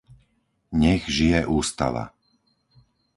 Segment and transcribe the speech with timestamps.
[0.81, 2.03] Nech žije Ústava!